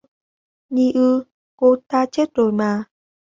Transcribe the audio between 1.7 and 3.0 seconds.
ta chết rồi mà